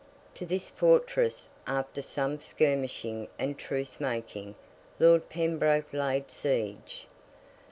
[0.33, 4.55] To this fortress, after some skirmishing and truce making,
[4.99, 7.05] Lord Pembroke laid siege.